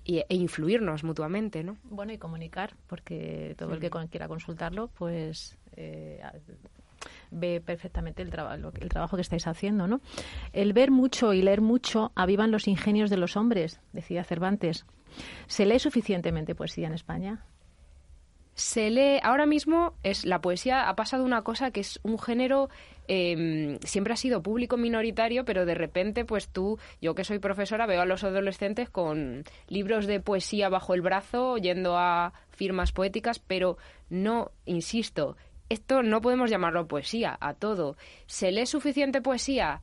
e 0.06 0.36
influirnos 0.36 1.04
mutuamente, 1.04 1.64
¿no? 1.64 1.78
Bueno, 1.84 2.14
y 2.14 2.18
comunicar, 2.18 2.76
porque 2.88 3.56
todo 3.58 3.74
el 3.74 3.80
que 3.80 3.90
quiera 4.10 4.28
consultarlo, 4.28 4.90
pues 4.90 5.58
eh, 5.76 6.22
ve 7.32 7.62
perfectamente 7.62 8.22
el, 8.22 8.30
trabajo 8.30 8.72
el 8.80 8.90
trabajo 8.90 9.16
que 9.16 9.22
estáis 9.22 9.48
haciendo, 9.48 9.88
¿no? 9.88 10.02
El 10.52 10.74
ver 10.74 10.92
mucho 10.92 11.34
y 11.34 11.42
leer 11.42 11.62
mucho 11.62 12.12
avivan 12.16 12.52
los 12.52 12.68
ingenios 12.68 13.10
de 13.10 13.18
los 13.18 13.38
hombres, 13.38 13.80
decía 13.92 14.24
Cervantes. 14.24 14.86
¿Se 15.48 15.66
lee 15.66 15.80
suficientemente 15.80 16.56
poesía 16.56 16.88
en 16.88 16.94
España? 16.94 17.46
Se 18.56 18.90
lee 18.90 19.20
ahora 19.24 19.46
mismo 19.46 19.94
es 20.04 20.26
la 20.26 20.42
poesía 20.42 20.90
ha 20.90 20.96
pasado 20.96 21.24
una 21.24 21.42
cosa 21.42 21.72
que 21.72 21.80
es 21.80 22.00
un 22.04 22.20
género 22.20 22.70
eh, 23.08 23.78
siempre 23.84 24.14
ha 24.14 24.18
sido 24.18 24.44
público 24.44 24.78
minoritario 24.78 25.44
pero 25.44 25.66
de 25.66 25.76
repente 25.76 26.24
pues 26.24 26.48
tú 26.48 26.80
yo 27.02 27.16
que 27.16 27.24
soy 27.24 27.40
profesora 27.40 27.86
veo 27.86 28.02
a 28.02 28.06
los 28.06 28.24
adolescentes 28.24 28.90
con 28.90 29.44
libros 29.68 30.06
de 30.06 30.20
poesía 30.20 30.70
bajo 30.70 30.94
el 30.94 31.02
brazo 31.02 31.58
yendo 31.58 31.98
a 31.98 32.34
firmas 32.52 32.92
poéticas 32.92 33.40
pero 33.40 33.78
no 34.10 34.52
insisto 34.66 35.36
esto 35.70 36.04
no 36.04 36.22
podemos 36.22 36.52
llamarlo 36.52 36.88
poesía 36.88 37.36
a 37.40 37.56
todo. 37.56 37.98
Se 38.28 38.52
lee 38.52 38.68
suficiente 38.68 39.22
poesía 39.22 39.82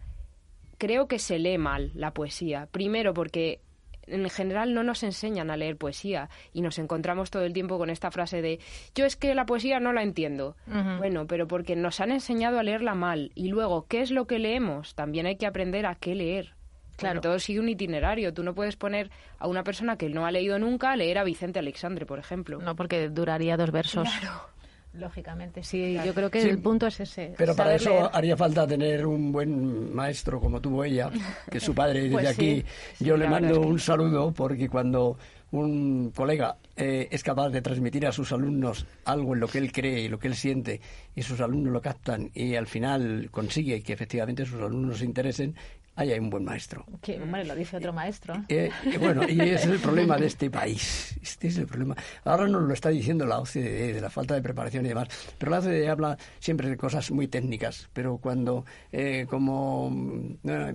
creo 0.79 1.09
que 1.09 1.19
se 1.19 1.39
lee 1.39 1.59
mal 1.59 1.91
la 1.95 2.13
poesía. 2.13 2.69
Primero 2.71 3.13
porque 3.13 3.61
en 4.07 4.29
general 4.29 4.75
no 4.75 4.83
nos 4.83 5.03
enseñan 5.03 5.51
a 5.51 5.57
leer 5.57 5.77
poesía 5.77 6.29
y 6.53 6.63
nos 6.63 6.79
encontramos 6.79 7.31
todo 7.31 7.45
el 7.45 7.53
tiempo 7.53 7.79
con 7.79 7.91
esta 7.91 8.11
frase 8.11 8.43
de 8.43 8.61
yo 8.95 9.05
es 9.05 9.17
que 9.17 9.35
la 9.35 9.47
poesía 9.47 9.81
no 9.81 9.93
la 9.93 10.03
entiendo. 10.03 10.57
Bueno, 10.99 11.27
pero 11.27 11.47
porque 11.47 11.77
nos 11.77 12.01
han 12.01 12.11
enseñado 12.11 12.59
a 12.59 12.63
leerla 12.63 12.95
mal. 12.95 13.33
Y 13.35 13.49
luego, 13.49 13.87
¿qué 13.87 14.03
es 14.03 14.11
lo 14.11 14.27
que 14.27 14.39
leemos? 14.39 14.95
También 14.95 15.27
hay 15.27 15.37
que 15.37 15.47
aprender 15.47 15.87
a 15.87 15.95
qué 15.95 16.15
leer. 16.15 16.55
Claro. 16.97 17.23
todo 17.23 17.39
sigue 17.39 17.61
un 17.61 17.69
itinerario. 17.71 18.35
Tú 18.35 18.43
no 18.43 18.55
puedes 18.55 18.77
poner 18.77 19.11
a 19.39 19.49
una 19.49 19.65
persona 19.65 19.97
que 19.97 20.11
no 20.11 20.27
ha 20.27 20.31
leído 20.31 20.59
nunca 20.59 20.93
a 20.93 20.97
leer 20.97 21.17
a 21.17 21.25
Vicente 21.25 21.59
Alexandre, 21.59 22.05
por 22.05 22.19
ejemplo. 22.19 22.59
No, 22.61 22.77
porque 22.77 23.09
duraría 23.09 23.57
dos 23.57 23.71
versos. 23.71 24.07
Claro. 24.07 24.51
Lógicamente, 24.93 25.63
sí, 25.63 25.97
yo 26.05 26.13
creo 26.13 26.31
que 26.31 26.43
el 26.43 26.59
punto 26.59 26.89
es 26.89 26.99
ese. 26.99 27.33
Pero 27.39 27.55
para 27.55 27.77
eso 27.77 27.91
leer. 27.91 28.11
haría 28.13 28.37
falta 28.37 28.67
tener 28.67 29.07
un 29.07 29.31
buen 29.31 29.95
maestro 29.95 30.41
como 30.41 30.61
tuvo 30.61 30.83
ella, 30.83 31.11
que 31.49 31.59
es 31.59 31.65
su 31.65 31.75
padre. 31.75 32.03
Desde 32.03 32.13
Pues 32.21 32.27
aquí 32.27 32.65
Sí, 32.95 33.05
yo 33.05 33.17
le 33.17 33.29
mando 33.29 33.61
un 33.61 33.79
saludo 33.79 34.33
porque 34.33 34.69
cuando 34.69 35.17
un 35.53 36.13
colega 36.15 36.57
eh, 36.77 37.09
es 37.11 37.23
capaz 37.23 37.51
de 37.51 37.63
transmitir 37.63 38.07
a 38.07 38.13
sus 38.13 38.33
alumnos 38.33 38.87
algo 39.05 39.35
en 39.35 39.41
lo 39.41 39.49
que 39.49 39.59
él 39.59 39.73
cree 39.73 40.03
y 40.03 40.09
lo 40.09 40.19
que 40.19 40.29
él 40.29 40.35
siente 40.35 40.81
y 41.15 41.23
sus 41.23 41.41
alumnos 41.41 41.73
lo 41.73 41.81
captan 41.81 42.31
y 42.35 42.55
al 42.55 42.67
final 42.67 43.29
consigue 43.31 43.83
que 43.83 43.93
efectivamente 43.93 44.47
sus 44.47 44.61
alumnos 44.61 44.99
se 44.99 45.05
interesen, 45.05 45.55
ahí 45.97 46.13
hay 46.13 46.19
un 46.19 46.31
buen 46.31 46.45
maestro. 46.45 46.85
Que, 47.03 47.21
hombre, 47.21 47.45
lo 47.45 47.55
dice 47.55 47.77
otro 47.77 47.93
maestro. 47.93 48.35
Eh, 48.49 48.71
bueno, 48.99 49.23
y 49.29 49.41
ese 49.41 49.55
es 49.55 49.67
el 49.67 49.79
problema 49.81 50.17
de 50.17 50.27
este 50.27 50.51
país. 50.51 51.17
Este 51.23 51.49
es 51.49 51.59
el 51.59 51.67
problema. 51.67 51.95
Ahora 52.25 52.47
nos 52.49 52.63
lo 52.63 52.73
está 52.73 52.89
diciendo 52.89 53.27
la 53.27 53.39
OCDE, 53.41 53.93
de 53.93 54.01
la 54.01 54.09
falta 54.11 54.35
de 54.35 54.43
preparación 54.43 54.85
y 54.87 54.89
demás. 54.89 55.09
Pero 55.39 55.51
la 55.51 55.59
OCDE 55.59 55.89
habla 55.89 56.17
siempre 56.39 56.69
de 56.69 56.77
cosas 56.77 57.11
muy 57.11 57.29
técnicas. 57.29 57.89
Pero 57.93 58.19
cuando, 58.19 58.65
eh, 58.93 59.27
como 59.29 59.91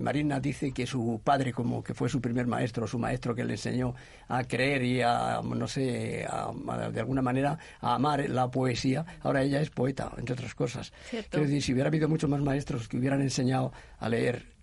Marina 0.00 0.40
dice 0.40 0.72
que 0.72 0.86
su 0.86 1.20
padre, 1.24 1.52
como 1.52 1.82
que 1.82 1.94
fue 1.94 2.08
su 2.08 2.20
primer 2.20 2.46
maestro, 2.46 2.86
su 2.86 2.98
maestro 2.98 3.34
que 3.34 3.44
le 3.44 3.54
enseñó 3.54 3.94
a 4.28 4.44
creer 4.44 4.82
y 4.82 5.02
a, 5.02 5.40
no 5.44 5.66
sé, 5.66 6.24
a- 6.28 6.52
a- 6.68 6.90
de 6.90 7.00
alguna 7.00 7.22
manera 7.22 7.58
a 7.80 7.94
amar 7.94 8.28
la 8.28 8.50
poesía, 8.50 9.04
ahora 9.22 9.42
ella 9.42 9.60
es 9.60 9.70
poeta, 9.70 10.10
entre 10.16 10.34
otras 10.34 10.54
cosas. 10.54 10.92
Cierto. 11.10 11.30
Quiero 11.30 11.46
decir, 11.46 11.62
si 11.62 11.72
hubiera 11.72 11.88
habido 11.88 12.08
muchos 12.08 12.28
más 12.30 12.40
maestros 12.40 12.88
que 12.88 12.96
hubieran 12.98 13.20
enseñado 13.20 13.72
a 13.98 14.08
leer, 14.08 14.55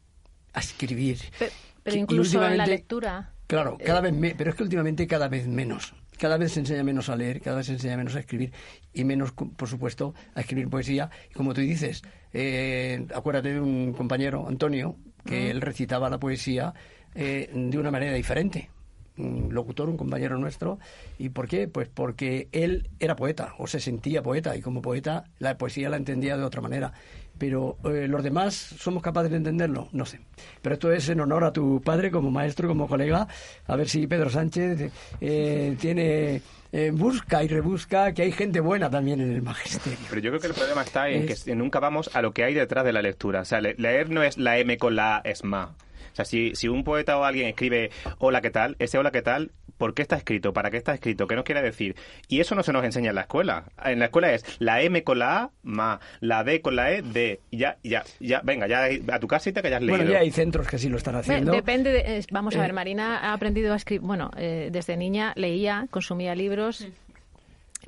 a 0.53 0.59
escribir. 0.59 1.17
Pe- 1.37 1.49
Pero, 1.83 1.97
incluso 1.97 2.45
en 2.45 2.57
la 2.57 2.65
lectura. 2.65 3.33
Claro, 3.47 3.77
cada 3.83 4.01
vez 4.01 4.13
me- 4.13 4.35
pero 4.35 4.51
es 4.51 4.55
que 4.55 4.63
últimamente 4.63 5.05
cada 5.07 5.27
vez 5.27 5.47
menos. 5.47 5.93
Cada 6.17 6.37
vez 6.37 6.53
se 6.53 6.59
enseña 6.61 6.83
menos 6.83 7.09
a 7.09 7.15
leer, 7.15 7.41
cada 7.41 7.57
vez 7.57 7.65
se 7.65 7.73
enseña 7.73 7.97
menos 7.97 8.15
a 8.15 8.19
escribir 8.19 8.53
y 8.93 9.03
menos, 9.03 9.31
por 9.33 9.67
supuesto, 9.67 10.13
a 10.35 10.41
escribir 10.41 10.69
poesía. 10.69 11.09
Y 11.29 11.33
como 11.33 11.53
tú 11.53 11.61
dices, 11.61 12.03
eh, 12.31 13.05
acuérdate 13.13 13.53
de 13.53 13.59
un 13.59 13.93
compañero, 13.93 14.47
Antonio, 14.47 14.95
que 15.25 15.49
él 15.49 15.59
recitaba 15.61 16.09
la 16.09 16.19
poesía 16.19 16.73
eh, 17.15 17.49
de 17.53 17.77
una 17.77 17.91
manera 17.91 18.13
diferente. 18.13 18.69
Un 19.17 19.49
locutor, 19.53 19.89
un 19.89 19.97
compañero 19.97 20.37
nuestro. 20.39 20.79
¿Y 21.19 21.29
por 21.29 21.47
qué? 21.47 21.67
Pues 21.67 21.87
porque 21.87 22.47
él 22.51 22.89
era 22.99 23.15
poeta 23.15 23.53
o 23.59 23.67
se 23.67 23.79
sentía 23.79 24.23
poeta 24.23 24.55
y 24.55 24.61
como 24.61 24.81
poeta 24.81 25.25
la 25.39 25.55
poesía 25.57 25.89
la 25.89 25.97
entendía 25.97 26.35
de 26.35 26.43
otra 26.43 26.61
manera. 26.61 26.93
Pero 27.37 27.77
eh, 27.83 28.07
los 28.07 28.23
demás 28.23 28.53
somos 28.55 29.03
capaces 29.03 29.29
de 29.31 29.37
entenderlo, 29.37 29.87
no 29.91 30.05
sé. 30.05 30.19
Pero 30.61 30.73
esto 30.73 30.91
es 30.91 31.09
en 31.09 31.19
honor 31.19 31.43
a 31.43 31.53
tu 31.53 31.81
padre 31.81 32.09
como 32.11 32.31
maestro, 32.31 32.67
como 32.67 32.87
colega. 32.87 33.27
A 33.67 33.75
ver 33.75 33.87
si 33.89 34.07
Pedro 34.07 34.29
Sánchez 34.29 34.91
eh, 35.21 35.75
tiene 35.79 36.41
eh, 36.71 36.91
busca 36.91 37.43
y 37.43 37.47
rebusca 37.47 38.13
que 38.13 38.23
hay 38.23 38.31
gente 38.31 38.59
buena 38.61 38.89
también 38.89 39.21
en 39.21 39.31
el 39.31 39.41
magisterio. 39.43 39.99
Pero 40.09 40.21
yo 40.21 40.29
creo 40.31 40.41
que 40.41 40.47
el 40.47 40.53
problema 40.53 40.81
está 40.83 41.09
en 41.09 41.29
Es- 41.29 41.43
que 41.43 41.55
nunca 41.55 41.79
vamos 41.79 42.09
a 42.15 42.21
lo 42.23 42.33
que 42.33 42.43
hay 42.43 42.53
detrás 42.55 42.83
de 42.85 42.93
la 42.93 43.01
lectura. 43.03 43.41
O 43.41 43.45
sea, 43.45 43.61
le- 43.61 43.75
leer 43.75 44.09
no 44.09 44.23
es 44.23 44.37
la 44.39 44.57
M 44.57 44.77
con 44.77 44.95
la 44.95 45.17
A, 45.17 45.21
es 45.23 45.43
ma. 45.43 45.75
O 46.13 46.15
sea, 46.15 46.25
si, 46.25 46.53
si 46.55 46.67
un 46.67 46.83
poeta 46.83 47.17
o 47.17 47.23
alguien 47.23 47.47
escribe 47.47 47.89
hola, 48.19 48.39
¿qué 48.41 48.51
tal? 48.51 48.75
Ese 48.77 48.99
hola, 48.99 49.09
¿qué 49.11 49.23
tal? 49.23 49.51
¿Por 49.77 49.95
qué 49.95 50.03
está 50.03 50.15
escrito? 50.15 50.53
¿Para 50.53 50.69
qué 50.69 50.77
está 50.77 50.93
escrito? 50.93 51.25
¿Qué 51.27 51.35
nos 51.35 51.43
quiere 51.43 51.63
decir? 51.63 51.95
Y 52.27 52.39
eso 52.39 52.53
no 52.53 52.61
se 52.61 52.71
nos 52.71 52.85
enseña 52.85 53.09
en 53.09 53.15
la 53.15 53.21
escuela. 53.21 53.65
En 53.83 53.97
la 53.97 54.05
escuela 54.05 54.31
es 54.31 54.45
la 54.59 54.81
M 54.83 55.03
con 55.03 55.17
la 55.17 55.37
A, 55.37 55.51
ma. 55.63 55.99
La 56.19 56.43
D 56.43 56.61
con 56.61 56.75
la 56.75 56.91
E, 56.91 57.01
D. 57.01 57.39
Y 57.49 57.57
ya, 57.57 57.77
ya, 57.83 58.03
ya, 58.19 58.41
venga, 58.43 58.67
ya 58.67 58.87
a 59.11 59.19
tu 59.19 59.27
casa 59.27 59.49
y 59.49 59.53
te 59.53 59.61
que 59.61 59.69
hayas 59.69 59.81
leído. 59.81 59.97
Bueno, 59.97 60.11
ya 60.11 60.19
hay 60.19 60.29
centros 60.31 60.67
que 60.67 60.77
sí 60.77 60.87
lo 60.89 60.97
están 60.97 61.15
haciendo. 61.15 61.51
Depende 61.51 61.91
de, 61.91 62.23
vamos 62.31 62.55
a 62.55 62.59
ver, 62.59 62.69
Eh, 62.69 62.73
Marina 62.73 63.17
ha 63.17 63.33
aprendido 63.33 63.73
a 63.73 63.75
escribir, 63.75 64.05
bueno, 64.05 64.29
eh, 64.37 64.69
desde 64.71 64.95
niña 64.95 65.33
leía, 65.35 65.87
consumía 65.89 66.35
libros, 66.35 66.87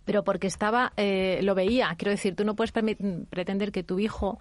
pero 0.05 0.23
porque 0.23 0.47
estaba, 0.47 0.93
eh, 0.97 1.39
lo 1.43 1.55
veía. 1.55 1.93
Quiero 1.97 2.11
decir, 2.11 2.35
tú 2.35 2.45
no 2.45 2.55
puedes 2.55 2.71
pretender 2.71 3.71
que 3.71 3.83
tu 3.83 3.99
hijo 3.99 4.39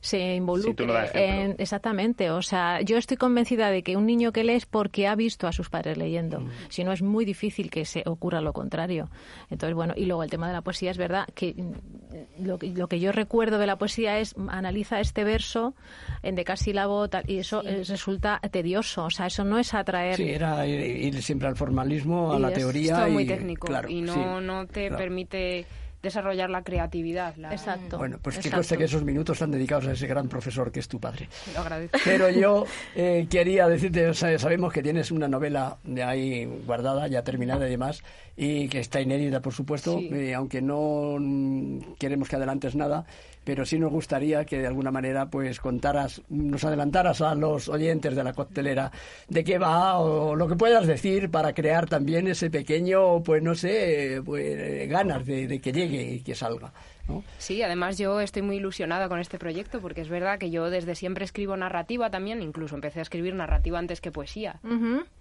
se 0.00 0.34
involucre 0.36 0.70
Sí, 0.72 0.76
tú 0.76 0.86
no 0.86 0.92
das 0.92 1.10
en... 1.14 1.56
Exactamente. 1.58 2.30
O 2.30 2.42
sea, 2.42 2.80
yo 2.82 2.96
estoy 2.98 3.16
convencida 3.16 3.70
de 3.70 3.82
que 3.82 3.96
un 3.96 4.06
niño 4.06 4.32
que 4.32 4.44
lee 4.44 4.54
es 4.54 4.66
porque 4.66 5.06
ha 5.08 5.14
visto 5.14 5.46
a 5.48 5.52
sus 5.52 5.70
padres 5.70 5.96
leyendo. 5.98 6.40
Mm. 6.40 6.50
Si 6.68 6.84
no, 6.84 6.92
es 6.92 7.02
muy 7.02 7.24
difícil 7.24 7.70
que 7.70 7.84
se 7.84 8.02
ocurra 8.06 8.40
lo 8.40 8.52
contrario. 8.52 9.08
Entonces, 9.50 9.74
bueno, 9.74 9.94
y 9.96 10.04
luego 10.06 10.22
el 10.22 10.30
tema 10.30 10.46
de 10.48 10.52
la 10.52 10.60
poesía 10.62 10.90
es 10.90 10.98
verdad 10.98 11.26
que 11.34 11.54
mm, 11.54 12.44
lo, 12.46 12.58
que- 12.58 12.68
lo 12.70 12.88
que 12.88 13.00
yo 13.00 13.12
recuerdo 13.12 13.58
de 13.58 13.66
la 13.66 13.76
poesía 13.76 14.18
es 14.18 14.34
analiza 14.48 15.00
este 15.00 15.24
verso 15.24 15.74
en 16.22 16.34
decasílabo 16.34 17.08
tal, 17.08 17.24
y 17.28 17.38
eso 17.38 17.62
eh, 17.64 17.82
resulta 17.88 18.38
tedioso. 18.50 19.04
O 19.04 19.10
sea, 19.10 19.26
eso 19.26 19.44
no 19.44 19.58
es 19.58 19.72
atraer... 19.74 20.16
Sí, 20.16 20.28
era 20.28 20.66
ir, 20.66 20.80
ir 20.80 21.22
siempre 21.22 21.48
al 21.48 21.56
formalismo, 21.56 22.32
a 22.32 22.38
Y 22.38 22.40
la 22.42 22.48
es- 22.48 22.54
teoría. 22.54 22.92
Es 22.92 22.98
todo 23.00 23.10
muy 23.10 23.22
y, 23.22 23.26
técnico 23.26 23.66
claro, 23.66 23.88
y 23.88 24.02
no, 24.02 24.14
sí, 24.14 24.20
no 24.42 24.66
te 24.66 24.88
claro. 24.88 24.96
Permite 25.06 25.66
desarrollar 26.06 26.50
la 26.50 26.62
creatividad. 26.62 27.36
La... 27.36 27.52
Exacto. 27.52 27.98
Bueno, 27.98 28.18
pues 28.22 28.36
que 28.36 28.40
exacto. 28.40 28.56
conste 28.56 28.78
que 28.78 28.84
esos 28.84 29.04
minutos 29.04 29.36
están 29.36 29.50
dedicados 29.50 29.86
a 29.86 29.92
ese 29.92 30.06
gran 30.06 30.28
profesor 30.28 30.72
que 30.72 30.80
es 30.80 30.88
tu 30.88 30.98
padre. 30.98 31.28
Lo 31.54 31.60
agradezco. 31.60 31.98
Pero 32.04 32.30
yo 32.30 32.64
eh, 32.96 33.26
quería 33.30 33.68
decirte, 33.68 34.08
o 34.08 34.14
sea, 34.14 34.38
sabemos 34.38 34.72
que 34.72 34.82
tienes 34.82 35.10
una 35.10 35.28
novela 35.28 35.76
de 35.84 36.02
ahí 36.02 36.44
guardada, 36.66 37.06
ya 37.08 37.22
terminada 37.22 37.66
y 37.66 37.70
demás, 37.70 38.02
y 38.36 38.68
que 38.68 38.80
está 38.80 39.00
inédita, 39.00 39.40
por 39.40 39.52
supuesto, 39.52 39.98
Sí. 39.98 40.10
eh, 40.12 40.34
aunque 40.34 40.60
no 40.60 41.16
mm, 41.18 41.94
queremos 41.98 42.28
que 42.28 42.36
adelantes 42.36 42.74
nada, 42.74 43.06
pero 43.44 43.64
sí 43.64 43.78
nos 43.78 43.92
gustaría 43.92 44.44
que 44.44 44.58
de 44.58 44.66
alguna 44.66 44.90
manera 44.90 45.26
pues 45.30 45.60
contaras, 45.60 46.20
nos 46.28 46.64
adelantaras 46.64 47.20
a 47.20 47.34
los 47.34 47.68
oyentes 47.68 48.16
de 48.16 48.24
la 48.24 48.32
coctelera 48.32 48.90
de 49.28 49.44
qué 49.44 49.56
va 49.58 49.98
o 49.98 50.34
lo 50.34 50.48
que 50.48 50.56
puedas 50.56 50.86
decir 50.86 51.30
para 51.30 51.52
crear 51.54 51.88
también 51.88 52.26
ese 52.26 52.50
pequeño, 52.50 53.22
pues 53.22 53.42
no 53.42 53.54
sé, 53.54 54.20
pues 54.24 54.88
ganas 54.88 55.24
de, 55.24 55.46
de 55.46 55.60
que 55.60 55.72
llegue 55.72 55.95
que 56.24 56.34
salga. 56.34 56.72
¿no? 57.08 57.24
Sí, 57.38 57.62
además 57.62 57.98
yo 57.98 58.20
estoy 58.20 58.42
muy 58.42 58.56
ilusionada 58.56 59.08
con 59.08 59.20
este 59.20 59.38
proyecto 59.38 59.80
porque 59.80 60.00
es 60.00 60.08
verdad 60.08 60.38
que 60.38 60.50
yo 60.50 60.70
desde 60.70 60.94
siempre 60.94 61.24
escribo 61.24 61.56
narrativa 61.56 62.10
también, 62.10 62.42
incluso 62.42 62.74
empecé 62.74 63.00
a 63.00 63.02
escribir 63.02 63.34
narrativa 63.34 63.78
antes 63.78 64.00
que 64.00 64.10
poesía. 64.10 64.60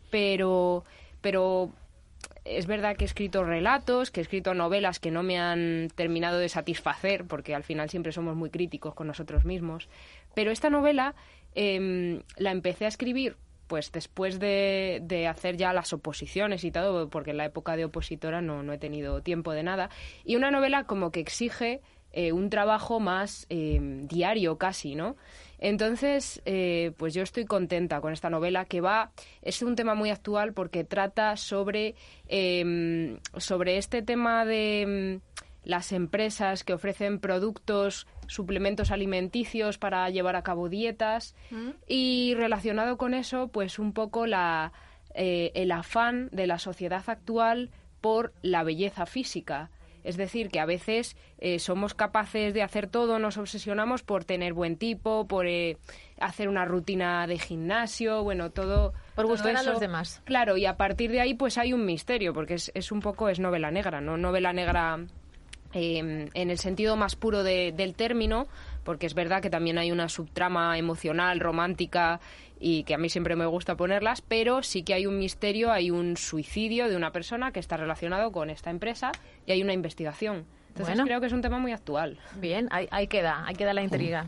Pero, 0.10 0.84
pero 1.22 1.72
es 2.44 2.68
verdad 2.68 2.96
que 2.96 3.04
he 3.04 3.08
escrito 3.08 3.44
relatos, 3.44 4.12
que 4.12 4.20
he 4.20 4.24
escrito 4.24 4.54
novelas 4.54 5.00
que 5.00 5.12
no 5.12 5.24
me 5.24 5.40
han 5.40 5.90
terminado 5.96 6.38
de 6.38 6.50
satisfacer, 6.50 7.26
porque 7.26 7.56
al 7.56 7.64
final 7.64 7.90
siempre 7.90 8.12
somos 8.12 8.36
muy 8.36 8.50
críticos 8.50 8.94
con 8.94 9.08
nosotros 9.08 9.46
mismos. 9.46 9.90
Pero 10.34 10.52
esta 10.52 10.70
novela 10.70 11.16
em, 11.56 12.22
la 12.38 12.52
empecé 12.52 12.86
a 12.86 12.90
escribir 12.90 13.36
pues 13.68 13.92
después 13.92 14.40
de, 14.40 15.00
de 15.04 15.28
hacer 15.28 15.58
ya 15.58 15.74
las 15.74 15.94
oposiciones 15.94 16.64
y 16.64 16.72
todo, 16.72 17.10
porque 17.10 17.32
en 17.32 17.38
la 17.38 17.46
época 17.46 17.76
de 17.76 17.86
opositora 17.86 18.42
no, 18.42 18.64
no 18.64 18.74
he 18.74 18.78
tenido 18.78 19.22
tiempo 19.22 19.52
de 19.52 19.64
nada. 19.64 19.90
Y 20.24 20.36
una 20.36 20.52
novela 20.52 20.86
como 20.86 21.12
que 21.12 21.20
exige 21.20 21.82
eh, 22.12 22.32
un 22.32 22.50
trabajo 22.50 23.00
más 23.00 23.46
eh, 23.50 23.78
diario 23.82 24.58
casi, 24.58 24.96
¿no? 24.96 25.18
Entonces, 25.60 26.42
eh, 26.46 26.94
pues 26.98 27.14
yo 27.14 27.24
estoy 27.24 27.46
contenta 27.46 28.02
con 28.02 28.14
esta 28.14 28.30
novela 28.30 28.66
que 28.66 28.82
va, 28.82 29.12
es 29.42 29.62
un 29.62 29.76
tema 29.76 29.96
muy 29.96 30.10
actual 30.10 30.54
porque 30.54 30.84
trata 30.84 31.38
sobre, 31.38 31.96
eh, 32.28 33.20
sobre 33.38 33.78
este 33.78 34.02
tema 34.02 34.46
de 34.46 35.20
mm, 35.22 35.68
las 35.68 35.92
empresas 35.92 36.64
que 36.64 36.74
ofrecen 36.74 37.20
productos, 37.20 38.08
suplementos 38.28 38.92
alimenticios 38.92 39.78
para 39.78 40.10
llevar 40.10 40.36
a 40.36 40.44
cabo 40.44 40.70
dietas 40.70 41.36
y 41.88 42.34
relacionado 42.36 42.98
con 42.98 43.14
eso, 43.14 43.48
pues 43.50 43.80
un 43.80 43.94
poco 43.94 44.26
la, 44.26 44.72
eh, 45.14 45.52
el 45.56 45.72
afán 45.72 46.30
de 46.32 46.48
la 46.48 46.60
sociedad 46.60 47.04
actual 47.08 47.72
por 48.02 48.34
la 48.42 48.64
belleza 48.64 49.06
física. 49.06 49.70
Es 50.04 50.18
decir, 50.18 50.50
que 50.50 50.60
a 50.60 50.68
veces 50.68 51.18
eh, 51.40 51.58
somos 51.58 51.96
capaces 51.96 52.54
de 52.54 52.62
hacer 52.62 52.88
todo, 52.88 53.18
nos 53.18 53.38
obsesionamos 53.38 54.04
por 54.04 54.24
tener 54.24 54.54
buen 54.54 54.78
tipo, 54.78 55.26
por 55.28 55.48
eh, 55.48 55.78
hacer 56.20 56.48
una 56.48 56.64
rutina 56.64 57.26
de 57.26 57.40
gimnasio, 57.40 58.24
bueno, 58.24 58.52
todo. 58.52 58.94
Por 59.16 59.26
gustar 59.26 59.58
a 59.58 59.64
los 59.64 59.80
demás. 59.80 60.22
Claro, 60.26 60.58
y 60.58 60.68
a 60.68 60.78
partir 60.78 61.10
de 61.10 61.22
ahí, 61.22 61.34
pues 61.34 61.58
hay 61.58 61.74
un 61.74 61.86
misterio, 61.86 62.34
porque 62.34 62.54
es, 62.54 62.72
es 62.76 62.92
un 62.92 63.00
poco, 63.00 63.30
es 63.30 63.40
novela 63.40 63.72
negra, 63.72 64.00
¿no? 64.00 64.16
Novela 64.16 64.54
negra 64.54 65.00
eh, 65.76 66.30
en 66.34 66.50
el 66.50 66.58
sentido 66.58 66.96
más 66.96 67.16
puro 67.16 67.44
de- 67.44 67.72
del 67.72 67.94
término, 67.94 68.48
porque 68.84 69.06
es 69.06 69.14
verdad 69.14 69.42
que 69.42 69.50
también 69.52 69.78
hay 69.78 69.92
una 69.92 70.10
subtrama 70.10 70.78
emocional, 70.78 71.40
romántica, 71.40 72.20
y 72.60 72.84
que 72.86 72.94
a 72.96 72.98
mí 72.98 73.10
siempre 73.10 73.36
me 73.36 73.46
gusta 73.46 73.76
ponerlas, 73.76 74.22
pero 74.22 74.64
sí 74.64 74.82
que 74.84 74.94
hay 74.94 75.06
un 75.06 75.20
misterio, 75.20 75.72
hay 75.72 75.92
un 75.92 76.16
suicidio 76.18 76.88
de 76.88 76.96
una 76.96 77.12
persona 77.12 77.52
que 77.52 77.60
está 77.60 77.76
relacionado 77.78 78.32
con 78.32 78.50
esta 78.50 78.70
empresa 78.72 79.12
y 79.46 79.52
hay 79.52 79.62
una 79.62 79.74
investigación. 79.74 80.46
Entonces 80.76 80.96
Bueno. 80.96 81.06
creo 81.06 81.22
que 81.22 81.28
es 81.28 81.32
un 81.32 81.42
tema 81.42 81.58
muy 81.58 81.72
actual. 81.72 82.18
Bien, 82.36 82.68
ahí, 82.70 82.86
ahí 82.92 83.08
queda, 83.08 83.46
ahí 83.48 83.56
queda 83.56 83.74
la 83.74 83.82
intriga. 83.82 84.28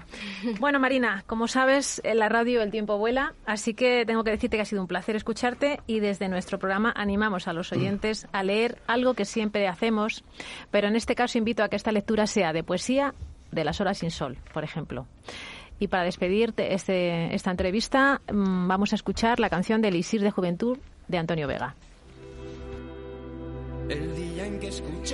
Bueno, 0.62 0.80
Marina, 0.80 1.25
como 1.27 1.50
sabes, 1.50 2.00
en 2.06 2.20
la 2.20 2.30
radio 2.30 2.62
el 2.62 2.72
tiempo 2.72 2.98
vuela, 2.98 3.34
así 3.46 3.74
que 3.74 4.06
tengo 4.06 4.24
que 4.24 4.32
decirte 4.32 4.56
que 4.56 4.62
ha 4.62 4.66
sido 4.66 4.82
un 4.82 4.88
placer 4.88 5.18
escucharte 5.18 5.82
y 5.88 6.00
desde 6.00 6.30
nuestro 6.30 6.58
programa 6.58 6.94
animamos 6.96 7.50
a 7.50 7.54
los 7.54 7.74
oyentes 7.74 8.27
a 8.32 8.44
leer 8.44 8.77
algo 8.88 9.13
que 9.13 9.25
siempre 9.25 9.68
hacemos, 9.68 10.24
pero 10.72 10.88
en 10.88 10.96
este 10.96 11.16
caso 11.16 11.38
invito 11.38 11.63
a 11.63 11.68
que 11.70 11.75
esta 11.75 11.92
lectura 11.92 12.27
sea 12.27 12.54
de 12.54 12.63
poesía 12.63 13.13
de 13.51 13.66
las 13.66 13.82
horas 13.82 13.98
sin 13.98 14.12
sol, 14.12 14.38
por 14.54 14.63
ejemplo. 14.63 15.06
Y 15.80 15.88
para 15.89 16.04
despedirte 16.06 16.74
este, 16.74 17.36
esta 17.36 17.51
entrevista, 17.51 18.22
mm, 18.32 18.68
vamos 18.70 18.94
a 18.94 18.96
escuchar 18.96 19.42
la 19.42 19.50
canción 19.50 19.82
de 19.82 19.89
Elixir 19.89 20.22
de 20.22 20.32
Juventud 20.32 20.77
de 21.10 21.18
Antonio 21.18 21.46
Vega. 21.48 21.75
El 23.89 24.16
día 24.16 24.46
en 24.46 24.60
que 24.60 24.68
escuché 24.68 24.98